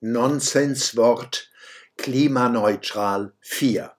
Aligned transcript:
Nonsenswort 0.00 1.50
klimaneutral 1.96 3.32
4. 3.40 3.92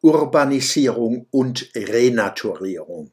Urbanisierung 0.00 1.26
und 1.30 1.68
Renaturierung. 1.74 3.12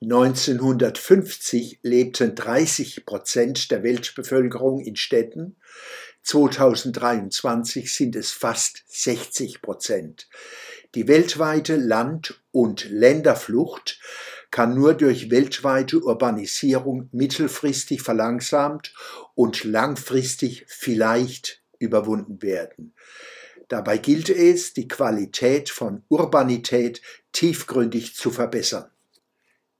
1950 0.00 1.80
lebten 1.82 2.36
30 2.36 3.04
Prozent 3.04 3.72
der 3.72 3.82
Weltbevölkerung 3.82 4.78
in 4.78 4.94
Städten, 4.94 5.56
2023 6.22 7.92
sind 7.92 8.14
es 8.14 8.30
fast 8.30 8.84
60 8.86 9.60
Prozent. 9.60 10.28
Die 10.94 11.08
weltweite 11.08 11.74
Land- 11.74 12.40
und 12.52 12.88
Länderflucht 12.88 13.98
kann 14.52 14.74
nur 14.74 14.94
durch 14.94 15.30
weltweite 15.30 16.00
Urbanisierung 16.00 17.08
mittelfristig 17.10 18.02
verlangsamt 18.02 18.94
und 19.34 19.64
langfristig 19.64 20.64
vielleicht 20.68 21.62
überwunden 21.78 22.40
werden. 22.42 22.94
Dabei 23.68 23.96
gilt 23.96 24.28
es, 24.28 24.74
die 24.74 24.86
Qualität 24.86 25.70
von 25.70 26.04
Urbanität 26.08 27.00
tiefgründig 27.32 28.14
zu 28.14 28.30
verbessern. 28.30 28.90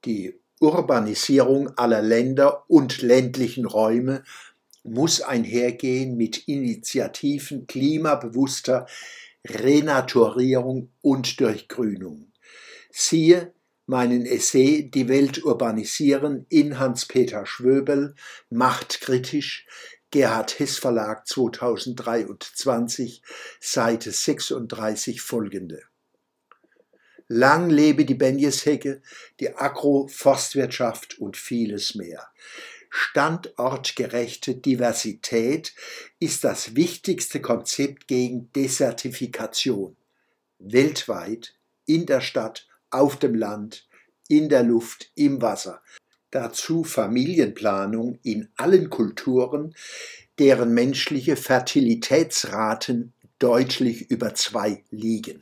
Die 0.06 0.40
Urbanisierung 0.58 1.76
aller 1.76 2.00
Länder 2.00 2.64
und 2.68 3.02
ländlichen 3.02 3.66
Räume 3.66 4.24
muss 4.84 5.20
einhergehen 5.20 6.16
mit 6.16 6.48
Initiativen 6.48 7.66
klimabewusster 7.66 8.86
Renaturierung 9.46 10.90
und 11.02 11.38
Durchgrünung. 11.40 12.32
Siehe 12.90 13.52
meinen 13.86 14.26
Essay 14.26 14.90
Die 14.90 15.08
Welt 15.08 15.44
urbanisieren 15.44 16.46
in 16.48 16.78
Hans-Peter 16.78 17.46
Schwöbel, 17.46 18.14
Machtkritisch, 18.50 19.66
Gerhard 20.10 20.58
Hess 20.58 20.78
Verlag 20.78 21.26
2023, 21.26 23.22
Seite 23.60 24.12
36 24.12 25.20
folgende. 25.22 25.82
Lang 27.28 27.70
lebe 27.70 28.04
die 28.04 28.14
Benjeshecke, 28.14 29.00
die 29.40 29.56
Agroforstwirtschaft 29.56 31.18
und 31.18 31.38
vieles 31.38 31.94
mehr. 31.94 32.28
Standortgerechte 32.90 34.54
Diversität 34.54 35.72
ist 36.18 36.44
das 36.44 36.76
wichtigste 36.76 37.40
Konzept 37.40 38.06
gegen 38.06 38.52
Desertifikation. 38.52 39.96
Weltweit, 40.58 41.54
in 41.86 42.04
der 42.04 42.20
Stadt, 42.20 42.68
auf 42.92 43.18
dem 43.18 43.34
Land, 43.34 43.86
in 44.28 44.48
der 44.48 44.62
Luft, 44.62 45.10
im 45.14 45.42
Wasser. 45.42 45.82
Dazu 46.30 46.84
Familienplanung 46.84 48.18
in 48.22 48.48
allen 48.56 48.88
Kulturen, 48.88 49.74
deren 50.38 50.72
menschliche 50.72 51.36
Fertilitätsraten 51.36 53.12
deutlich 53.38 54.10
über 54.10 54.34
zwei 54.34 54.82
liegen. 54.90 55.40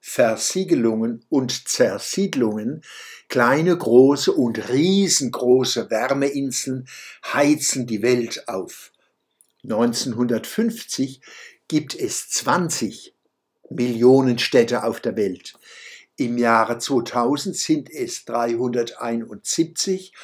Versiegelungen 0.00 1.24
und 1.28 1.68
Zersiedlungen, 1.68 2.82
kleine, 3.28 3.76
große 3.76 4.32
und 4.32 4.68
riesengroße 4.68 5.90
Wärmeinseln 5.90 6.88
heizen 7.32 7.86
die 7.86 8.02
Welt 8.02 8.48
auf. 8.48 8.92
1950 9.62 11.20
gibt 11.68 11.94
es 11.94 12.28
20 12.30 13.14
Millionen 13.70 14.38
Städte 14.38 14.82
auf 14.82 15.00
der 15.00 15.16
Welt. 15.16 15.54
Im 16.22 16.38
Jahre 16.38 16.78
2000 16.78 17.54
sind 17.56 17.90
es 17.90 18.24
371 18.26 20.14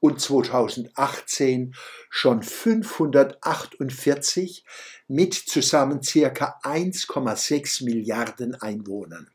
und 0.00 0.20
2018 0.20 1.74
schon 2.10 2.42
548 2.42 4.66
mit 5.08 5.32
zusammen 5.32 6.02
circa 6.02 6.60
1,6 6.62 7.84
Milliarden 7.84 8.54
Einwohnern. 8.56 9.30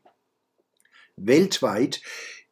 Weltweit 1.16 2.00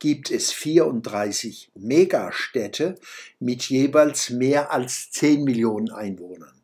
gibt 0.00 0.32
es 0.32 0.50
34 0.50 1.70
Megastädte 1.76 2.96
mit 3.38 3.68
jeweils 3.68 4.30
mehr 4.30 4.72
als 4.72 5.12
10 5.12 5.44
Millionen 5.44 5.92
Einwohnern. 5.92 6.59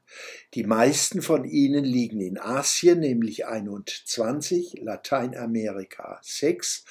Die 0.55 0.65
meisten 0.65 1.23
von 1.23 1.45
ihnen 1.45 1.85
liegen 1.85 2.21
in 2.21 2.39
Asien, 2.39 3.01
nämlich 3.01 3.47
21, 3.47 4.75
Lateinamerika 4.81 6.21
6 6.23 6.85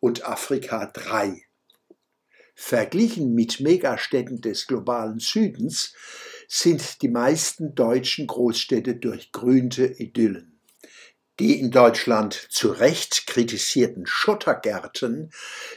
und 0.00 0.26
Afrika 0.26 0.86
3. 0.86 1.42
Verglichen 2.54 3.34
mit 3.34 3.60
Megastädten 3.60 4.40
des 4.40 4.66
globalen 4.66 5.18
Südens 5.18 5.94
sind 6.46 7.00
die 7.02 7.08
meisten 7.08 7.74
deutschen 7.74 8.26
Großstädte 8.26 8.96
durchgrünte 8.96 9.86
Idyllen. 9.86 10.49
Die 11.40 11.58
in 11.58 11.70
Deutschland 11.70 12.34
zu 12.50 12.68
Recht 12.68 13.26
kritisierten 13.26 14.04
Schottergärten 14.06 15.30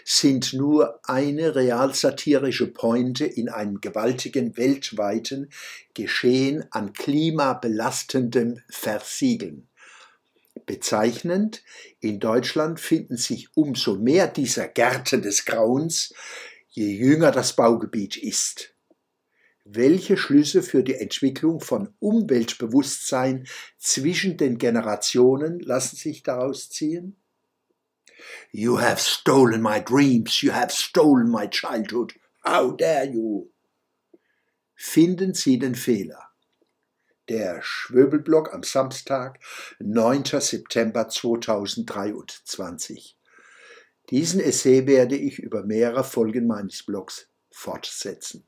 sind 0.03 0.51
nur 0.51 1.00
eine 1.03 1.56
realsatirische 1.56 2.68
Pointe 2.68 3.24
in 3.24 3.47
einem 3.47 3.79
gewaltigen 3.79 4.57
weltweiten 4.57 5.50
Geschehen 5.94 6.66
an 6.72 6.91
klimabelastendem 6.91 8.59
Versiegeln. 8.69 9.69
Bezeichnend, 10.66 11.63
in 12.02 12.19
Deutschland 12.19 12.81
finden 12.81 13.16
sich 13.16 13.47
umso 13.56 13.96
mehr 13.96 14.28
dieser 14.28 14.68
Gärten 14.68 15.22
des 15.22 15.46
Grauens, 15.46 16.13
je 16.72 16.90
jünger 16.90 17.31
das 17.31 17.56
Baugebiet 17.56 18.18
ist. 18.18 18.72
Welche 19.66 20.18
Schlüsse 20.18 20.62
für 20.62 20.84
die 20.84 20.96
Entwicklung 20.96 21.62
von 21.62 21.96
Umweltbewusstsein 22.00 23.47
zwischen 23.78 24.35
den 24.35 24.57
Generationen 24.57 25.62
lassen 25.62 25.96
sich 25.96 26.22
daraus 26.22 26.69
ziehen? 26.69 27.16
You 28.52 28.78
have 28.79 29.00
stolen 29.00 29.62
my 29.62 29.81
dreams, 29.81 30.41
you 30.41 30.52
have 30.52 30.72
stolen 30.72 31.31
my 31.31 31.50
childhood. 31.50 32.13
How 32.46 32.75
dare 32.75 33.06
you? 33.06 33.50
Finden 34.75 35.34
Sie 35.34 35.57
den 35.59 35.75
Fehler. 35.75 36.29
Der 37.29 37.62
Schwöbelblock 37.62 38.53
am 38.53 38.63
Samstag, 38.63 39.40
9. 39.79 40.25
September 40.25 41.07
2023. 41.07 43.18
Diesen 44.09 44.41
Essay 44.41 44.85
werde 44.88 45.16
ich 45.16 45.40
über 45.40 45.63
mehrere 45.63 46.03
Folgen 46.03 46.47
meines 46.47 46.85
Blogs 46.85 47.29
fortsetzen. 47.50 48.46